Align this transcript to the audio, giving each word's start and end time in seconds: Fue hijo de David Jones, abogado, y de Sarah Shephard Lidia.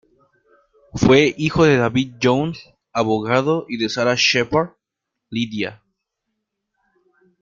Fue 0.95 1.35
hijo 1.37 1.63
de 1.63 1.77
David 1.77 2.15
Jones, 2.19 2.73
abogado, 2.91 3.67
y 3.69 3.77
de 3.77 3.87
Sarah 3.87 4.15
Shephard 4.17 4.71
Lidia. 5.29 5.83